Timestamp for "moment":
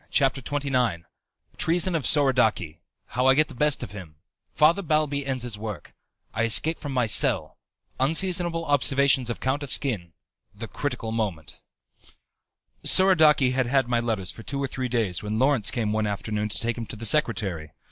11.11-11.61